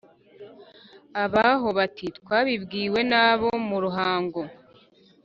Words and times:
ab'aho 1.23 1.67
bati: 1.77 2.07
«twabibwiwe 2.17 2.99
n' 3.11 3.17
abo 3.25 3.49
mu 3.67 3.77
ruhango 3.83 4.41